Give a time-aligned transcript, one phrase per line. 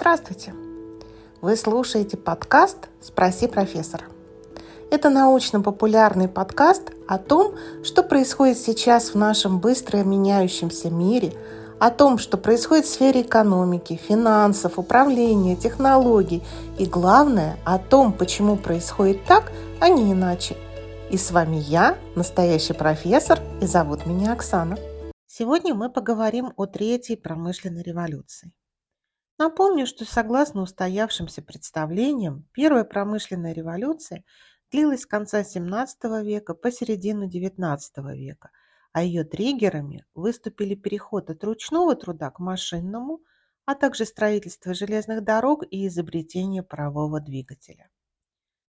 [0.00, 0.54] Здравствуйте!
[1.42, 4.04] Вы слушаете подкаст «Спроси профессора».
[4.90, 7.54] Это научно-популярный подкаст о том,
[7.84, 11.34] что происходит сейчас в нашем быстро меняющемся мире,
[11.78, 16.42] о том, что происходит в сфере экономики, финансов, управления, технологий
[16.78, 20.56] и, главное, о том, почему происходит так, а не иначе.
[21.10, 24.78] И с вами я, настоящий профессор, и зовут меня Оксана.
[25.26, 28.50] Сегодня мы поговорим о третьей промышленной революции.
[29.40, 34.22] Напомню, что согласно устоявшимся представлениям, первая промышленная революция
[34.70, 37.78] длилась с конца XVII века по середину XIX
[38.14, 38.50] века,
[38.92, 43.20] а ее триггерами выступили переход от ручного труда к машинному,
[43.64, 47.88] а также строительство железных дорог и изобретение парового двигателя.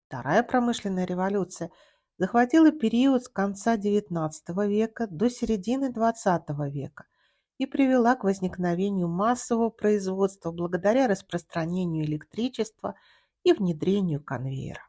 [0.08, 1.72] Вторая промышленная революция
[2.18, 4.32] захватила период с конца XIX
[4.68, 7.06] века до середины XX века–
[7.58, 12.96] и привела к возникновению массового производства благодаря распространению электричества
[13.44, 14.82] и внедрению конвейера.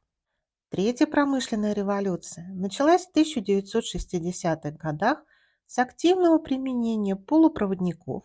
[0.71, 5.25] Третья промышленная революция началась в 1960-х годах
[5.67, 8.25] с активного применения полупроводников,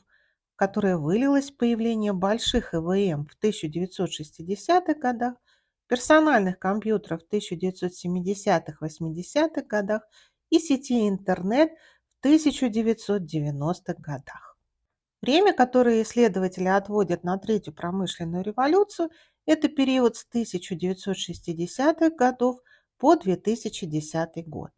[0.58, 5.36] которое вылилось в появление больших ЭВМ в 1960-х годах,
[5.88, 10.04] персональных компьютеров в 1970-80-х годах
[10.50, 11.72] и сети интернет
[12.24, 14.58] 1990-х годах.
[15.22, 19.10] Время, которое исследователи отводят на Третью промышленную революцию,
[19.46, 22.60] это период с 1960-х годов
[22.98, 24.72] по 2010 год.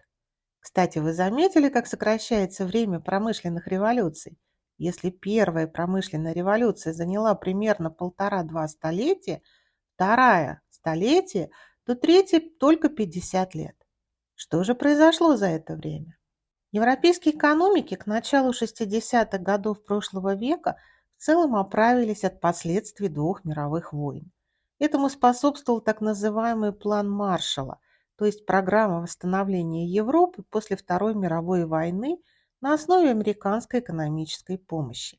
[0.59, 4.39] Кстати, вы заметили, как сокращается время промышленных революций?
[4.77, 9.41] Если первая промышленная революция заняла примерно полтора-два столетия,
[9.93, 11.49] вторая– столетие,
[11.85, 13.75] то третья– только 50 лет.
[14.33, 16.17] Что же произошло за это время?
[16.75, 20.75] Европейские экономики к началу 60-х годов прошлого века
[21.15, 24.29] в целом оправились от последствий двух мировых войн.
[24.77, 27.79] Этому способствовал так называемый план Маршалла,
[28.17, 32.17] то есть программа восстановления Европы после Второй мировой войны
[32.59, 35.17] на основе американской экономической помощи.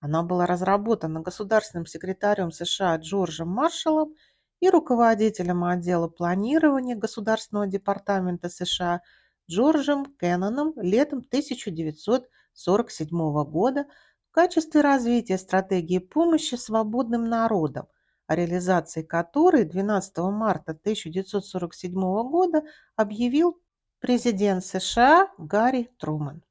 [0.00, 4.14] Она была разработана государственным секретарем США Джорджем Маршаллом
[4.60, 9.02] и руководителем отдела планирования Государственного департамента США
[9.48, 13.08] Джорджем Кенноном летом 1947
[13.44, 13.86] года
[14.28, 17.86] в качестве развития стратегии помощи свободным народам,
[18.26, 22.64] о реализации которой 12 марта 1947 года
[22.96, 23.60] объявил
[24.00, 26.42] президент США Гарри Трумэн.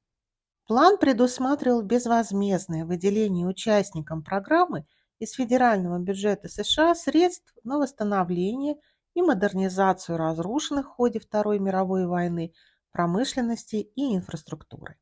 [0.65, 4.85] План предусматривал безвозмездное выделение участникам программы
[5.19, 8.77] из федерального бюджета США средств на восстановление
[9.13, 12.53] и модернизацию разрушенных в ходе Второй мировой войны
[12.95, 14.95] промышленности и инфраструктуры.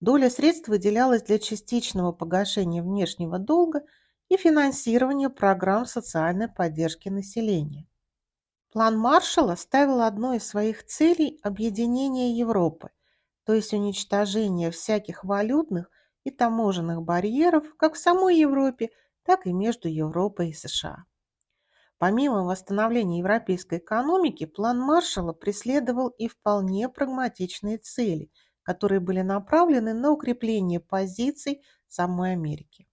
[0.00, 3.82] Доля средств выделялась для частичного погашения внешнего долга
[4.28, 7.86] и финансирования программ социальной поддержки населения.
[8.72, 12.90] План Маршалла ставил одной из своих целей объединение Европы,
[13.44, 15.88] то есть уничтожение всяких валютных
[16.24, 18.90] и таможенных барьеров как в самой Европе,
[19.22, 21.04] так и между Европой и США.
[21.98, 28.30] Помимо восстановления европейской экономики, план Маршалла преследовал и вполне прагматичные цели,
[28.62, 32.88] которые были направлены на укрепление позиций самой Америки.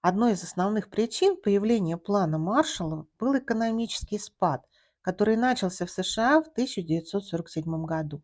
[0.00, 4.64] Одной из основных причин появления плана Маршалла был экономический спад,
[5.02, 8.22] который начался в США в 1947 году.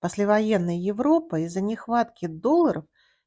[0.00, 2.84] Послевоенная Европа из-за нехватки долларов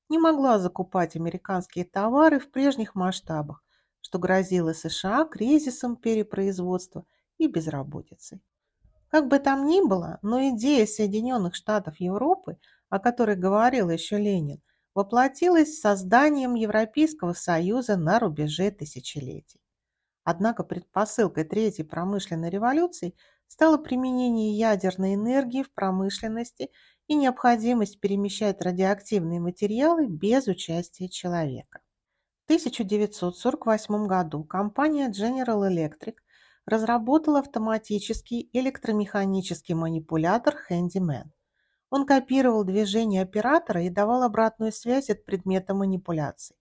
[0.09, 3.63] не могла закупать американские товары в прежних масштабах,
[4.01, 7.06] что грозило США кризисом перепроизводства
[7.38, 8.41] и безработицей.
[9.09, 12.57] Как бы там ни было, но идея Соединенных Штатов Европы,
[12.89, 14.62] о которой говорил еще Ленин,
[14.94, 19.62] воплотилась созданием Европейского Союза на рубеже тысячелетий.
[20.23, 23.16] Однако предпосылкой Третьей промышленной революции
[23.47, 26.69] стало применение ядерной энергии в промышленности
[27.07, 31.81] и необходимость перемещать радиоактивные материалы без участия человека.
[32.51, 36.15] 1948 году компания General Electric
[36.65, 41.30] разработала автоматический электромеханический манипулятор Handyman.
[41.89, 46.57] Он копировал движение оператора и давал обратную связь от предмета манипуляции.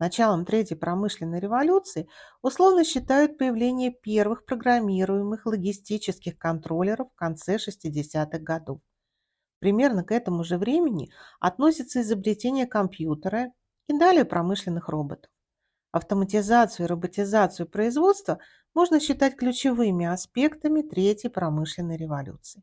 [0.00, 2.08] Началом Третьей промышленной революции
[2.42, 8.80] условно считают появление первых программируемых логистических контроллеров в конце 60-х годов.
[9.60, 13.52] Примерно к этому же времени относится изобретение компьютера
[13.90, 15.32] и далее промышленных роботов.
[15.90, 18.38] Автоматизацию и роботизацию производства
[18.72, 22.62] можно считать ключевыми аспектами Третьей промышленной революции.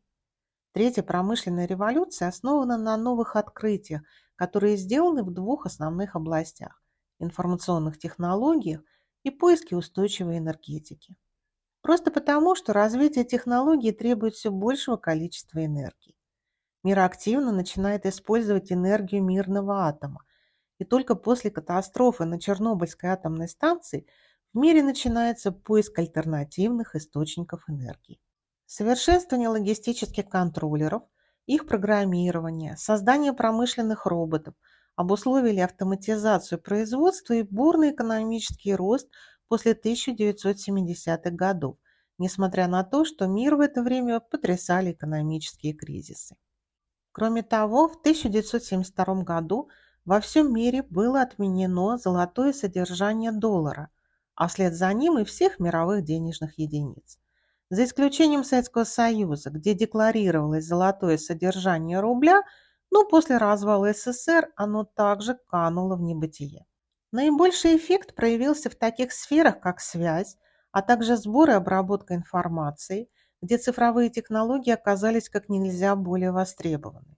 [0.72, 4.00] Третья промышленная революция основана на новых открытиях,
[4.36, 6.82] которые сделаны в двух основных областях–
[7.18, 8.80] информационных технологиях
[9.22, 11.14] и поиске устойчивой энергетики.
[11.82, 16.16] Просто потому, что развитие технологий требует все большего количества энергии.
[16.84, 20.22] Мир активно начинает использовать энергию мирного атома,
[20.78, 24.06] и только после катастрофы на Чернобыльской атомной станции
[24.52, 28.20] в мире начинается поиск альтернативных источников энергии.
[28.66, 31.02] Совершенствование логистических контроллеров,
[31.46, 34.54] их программирование, создание промышленных роботов
[34.94, 39.08] обусловили автоматизацию производства и бурный экономический рост
[39.48, 41.76] после 1970-х годов,
[42.18, 46.36] несмотря на то, что мир в это время потрясали экономические кризисы.
[47.12, 49.70] Кроме того, в 1972 году
[50.08, 53.90] во всем мире было отменено золотое содержание доллара,
[54.34, 57.18] а вслед за ним и всех мировых денежных единиц.
[57.68, 62.40] За исключением Советского Союза, где декларировалось золотое содержание рубля,
[62.90, 66.64] но после развала СССР оно также кануло в небытие.
[67.12, 70.38] Наибольший эффект проявился в таких сферах, как связь,
[70.72, 73.10] а также сбор и обработка информации,
[73.42, 77.17] где цифровые технологии оказались как нельзя более востребованы.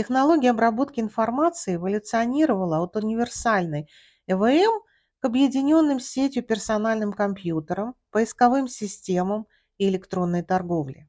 [0.00, 3.86] Технология обработки информации эволюционировала от универсальной
[4.26, 4.80] ЭВМ
[5.18, 11.06] к объединенным сетью персональным компьютерам, поисковым системам и электронной торговле.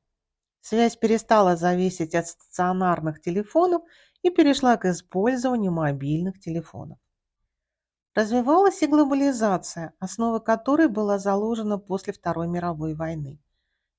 [0.60, 3.82] Связь перестала зависеть от стационарных телефонов
[4.24, 6.98] и перешла к использованию мобильных телефонов.
[8.14, 13.40] Развивалась и глобализация, основа которой была заложена после Второй мировой войны.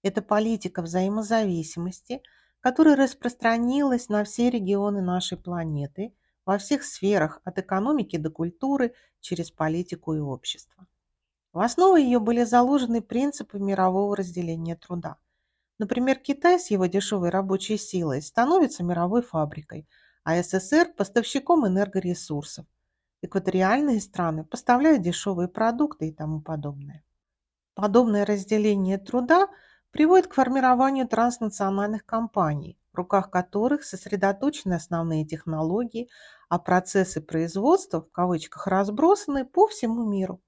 [0.02, 2.20] Это политика взаимозависимости–
[2.62, 6.14] которая распространилась на все регионы нашей планеты,
[6.46, 10.86] во всех сферах, от экономики до культуры, через политику и общество.
[11.52, 15.16] В основу ее были заложены принципы мирового разделения труда.
[15.78, 19.88] Например, Китай с его дешевой рабочей силой становится мировой фабрикой,
[20.24, 22.64] а СССР– поставщиком энергоресурсов.
[23.22, 27.04] Экваториальные страны поставляют дешевые продукты и тому подобное.
[27.74, 29.48] Подобное разделение труда–
[29.92, 36.08] приводит к формированию транснациональных компаний, в руках которых сосредоточены основные технологии,
[36.48, 40.42] а процессы производства в кавычках разбросаны по всему миру.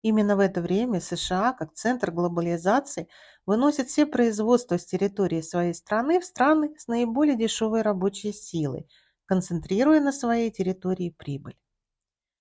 [0.00, 3.08] Именно в это время США, как центр глобализации,
[3.46, 8.88] выносит все производства с территории своей страны в страны с наиболее дешевой рабочей силой,
[9.26, 11.56] концентрируя на своей территории прибыль.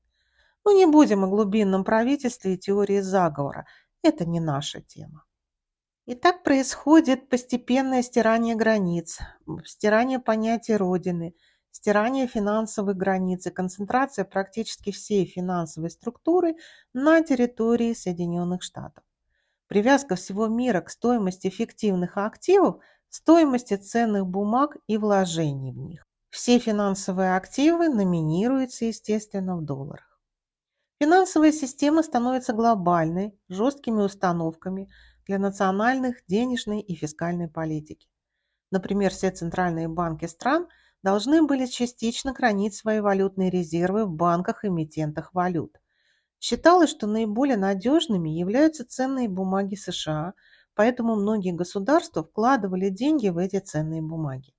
[0.63, 3.65] Но ну, не будем о глубинном правительстве и теории заговора.
[4.03, 5.25] Это не наша тема.
[6.05, 9.19] И так происходит постепенное стирание границ,
[9.65, 11.35] стирание понятия Родины,
[11.71, 16.55] стирание финансовых границ и концентрация практически всей финансовой структуры
[16.93, 19.03] на территории Соединенных Штатов.
[19.67, 26.07] Привязка всего мира к стоимости фиктивных активов, стоимости ценных бумаг и вложений в них.
[26.29, 30.10] Все финансовые активы номинируются, естественно, в долларах.
[31.01, 34.87] Финансовая система становится глобальной, жесткими установками
[35.25, 38.07] для национальных денежной и фискальной политики.
[38.69, 40.67] Например, все центральные банки стран
[41.01, 45.81] должны были частично хранить свои валютные резервы в банках-эмитентах валют.
[46.39, 50.35] Считалось, что наиболее надежными являются ценные бумаги США,
[50.75, 54.53] поэтому многие государства вкладывали деньги в эти ценные бумаги.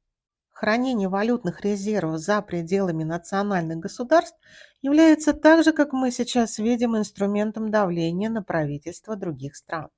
[0.62, 4.38] Хранение валютных резервов за пределами национальных государств
[4.80, 9.88] является так же, как мы сейчас видим, инструментом давления на правительства других стран.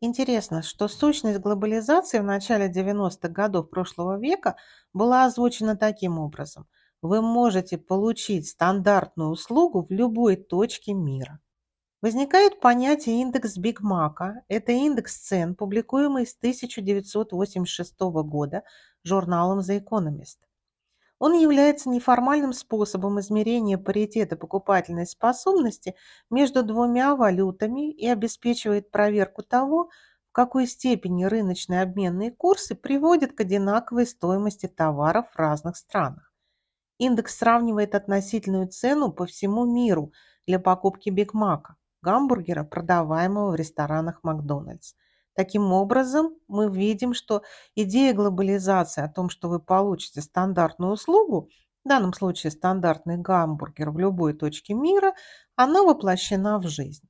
[0.00, 4.56] Интересно, что сущность глобализации в начале 90-х годов прошлого века
[4.94, 6.66] была озвучена таким образом.
[7.02, 11.40] Вы можете получить стандартную услугу в любой точке мира.
[12.00, 14.44] Возникает понятие индекс Биг Мака.
[14.48, 18.62] Это индекс цен, публикуемый с 1986 года
[19.06, 20.38] журналом The Economist.
[21.18, 25.94] Он является неформальным способом измерения паритета покупательной способности
[26.30, 29.90] между двумя валютами и обеспечивает проверку того,
[30.28, 36.32] в какой степени рыночные обменные курсы приводят к одинаковой стоимости товаров в разных странах.
[36.98, 40.12] Индекс сравнивает относительную цену по всему миру
[40.46, 44.94] для покупки Биг Мака гамбургера, продаваемого в ресторанах Макдональдс.
[45.36, 47.42] Таким образом, мы видим, что
[47.74, 51.50] идея глобализации о том, что вы получите стандартную услугу,
[51.84, 55.12] в данном случае стандартный гамбургер в любой точке мира,
[55.54, 57.06] она воплощена в жизнь.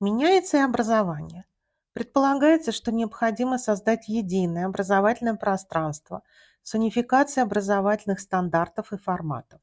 [0.00, 1.44] Меняется и образование.
[1.92, 6.22] Предполагается, что необходимо создать единое образовательное пространство
[6.64, 9.60] с унификацией образовательных стандартов и форматов.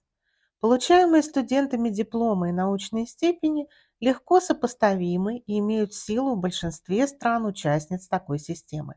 [0.62, 3.68] Получаемые студентами дипломы и научные степени
[4.00, 8.96] легко сопоставимы и имеют силу в большинстве стран-участниц такой системы.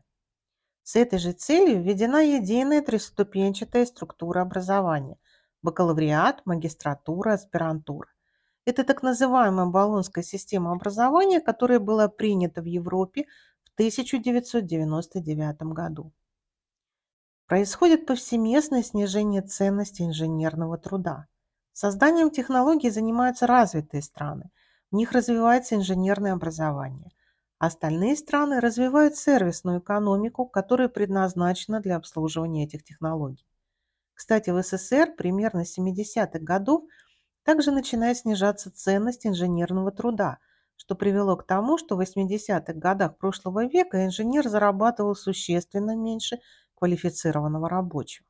[0.83, 5.17] С этой же целью введена единая трехступенчатая структура образования–
[5.61, 8.09] бакалавриат, магистратура, аспирантура.
[8.65, 13.25] Это так называемая Болонская система образования, которая была принята в Европе
[13.63, 16.11] в 1999 году.
[17.47, 21.27] Происходит повсеместное снижение ценности инженерного труда.
[21.73, 24.49] Созданием технологий занимаются развитые страны.
[24.93, 27.11] Них развивается инженерное образование.
[27.57, 33.45] Остальные страны развивают сервисную экономику, которая предназначена для обслуживания этих технологий.
[34.13, 36.83] Кстати, в СССР примерно с 70-х годов–
[37.43, 40.39] также начинает снижаться ценность инженерного труда,
[40.75, 46.39] что привело к тому, что в 80-х годах прошлого века инженер зарабатывал существенно меньше
[46.75, 48.25] квалифицированного рабочего.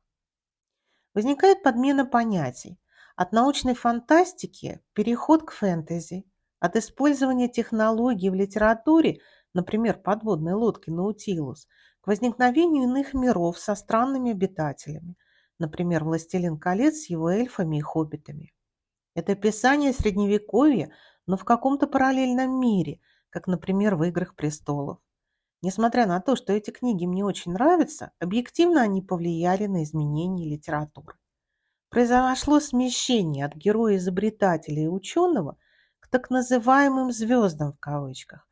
[1.14, 2.78] Возникает подмена понятий.
[3.16, 6.24] От научной фантастики переход к фэнтези,
[6.64, 9.18] от использования технологий в литературе,
[9.52, 11.68] например, подводной лодки Наутилус,
[12.00, 15.14] к возникновению иных миров со странными обитателями,
[15.58, 18.54] например, «Властелин колец» с его эльфами и хоббитами.
[19.14, 20.90] Это описание Средневековья,
[21.26, 25.00] но в каком-то параллельном мире, как, например, в «Играх престолов».
[25.60, 31.14] Несмотря на то, что эти книги мне очень нравятся, объективно они повлияли на изменение литературы.
[31.90, 35.58] Произошло смещение от героя-изобретателя и ученого
[36.14, 38.46] так называемым «звездам» в кавычках,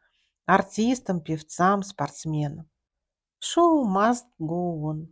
[0.46, 2.68] артистам, певцам, спортсменам.
[3.38, 5.06] Шоу must go on.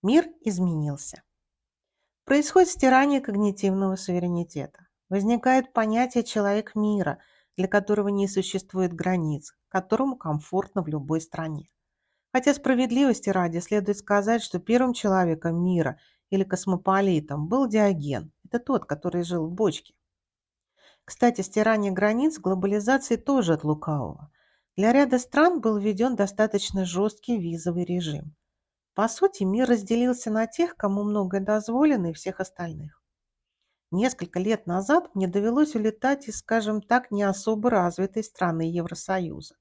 [0.00, 1.24] Мир изменился.
[2.24, 4.86] Происходит стирание когнитивного суверенитета.
[5.08, 7.18] Возникает понятие «человек мира»,
[7.56, 11.68] для которого не существует границ, которому комфортно в любой стране.
[12.32, 15.98] Хотя справедливости ради следует сказать, что первым человеком мира
[16.30, 18.30] или космополитом был Диоген.
[18.44, 19.96] Это тот, который жил в бочке.
[21.06, 24.28] Кстати, стирание границ глобализации тоже от лукавого.
[24.76, 28.34] Для ряда стран был введен достаточно жесткий визовый режим.
[28.92, 33.00] По сути, мир разделился на тех, кому многое дозволено, и всех остальных.
[33.92, 39.54] Несколько лет назад мне довелось улетать из, скажем так, не особо развитой страны Евросоюза.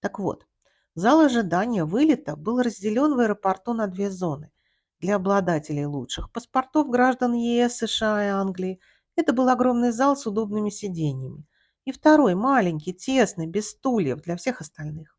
[0.00, 0.46] Так вот,
[0.94, 4.52] зал ожидания вылета был разделен в аэропорту на две зоны.
[5.00, 8.80] Для обладателей лучших паспортов граждан ЕС, США и Англии
[9.16, 11.44] это был огромный зал с удобными сиденьями.
[11.84, 15.18] И второй, маленький, тесный, без стульев для всех остальных.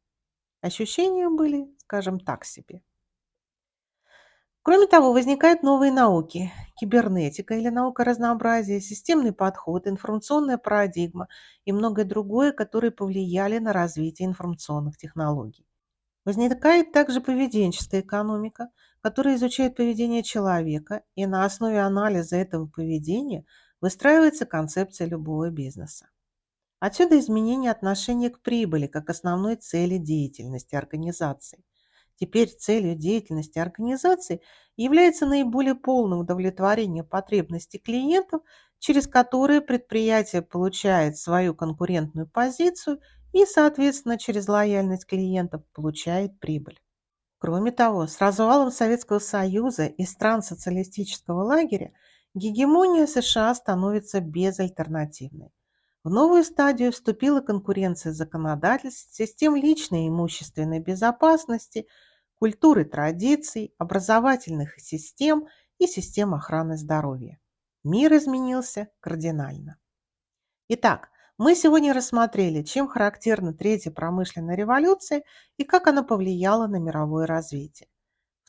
[0.61, 2.81] Ощущения были, скажем так себе.
[4.63, 11.27] Кроме того, возникают новые науки– кибернетика или наука разнообразия, системный подход, информационная парадигма
[11.65, 15.67] и многое другое, которые повлияли на развитие информационных технологий.
[16.25, 18.69] Возникает также поведенческая экономика,
[19.01, 23.45] которая изучает поведение человека, и на основе анализа этого поведения
[23.85, 26.09] выстраивается концепция любого бизнеса.
[26.79, 31.63] Отсюда изменение отношения к прибыли как основной цели деятельности организации–
[32.17, 34.41] Теперь целью деятельности организации
[34.77, 38.41] является наиболее полное удовлетворение потребностей клиентов,
[38.79, 42.99] через которые предприятие получает свою конкурентную позицию
[43.33, 46.79] и, соответственно, через лояльность клиентов получает прибыль.
[47.37, 51.91] Кроме того, с развалом Советского Союза и стран социалистического лагеря
[52.35, 55.51] гегемония США становится безальтернативной.
[56.03, 61.87] В новую стадию вступила конкуренция законодательств, систем личной и имущественной безопасности,
[62.37, 65.47] культуры традиций, образовательных систем
[65.79, 67.39] и систем охраны здоровья.
[67.83, 69.77] Мир изменился кардинально.
[70.67, 75.23] Итак, мы сегодня рассмотрели, чем характерна третья промышленная революция
[75.57, 77.89] и как она повлияла на мировое развитие.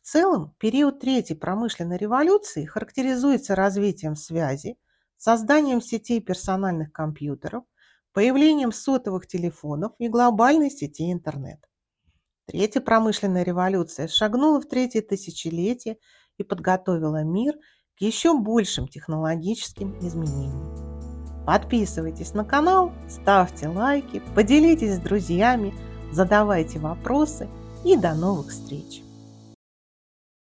[0.06, 4.78] Целом, период третьей промышленной революции характеризуется развитием связи,
[5.16, 7.64] созданием сетей персональных компьютеров,
[8.12, 11.58] появлением сотовых телефонов и глобальной сети интернет.
[12.46, 15.98] Третья промышленная революция шагнула в третье тысячелетие
[16.38, 17.56] и подготовила мир
[17.98, 21.44] к еще большим технологическим изменениям.
[21.44, 25.74] Подписывайтесь на канал, ставьте лайки, поделитесь с друзьями,
[26.12, 27.48] задавайте вопросы
[27.84, 29.02] и до новых встреч!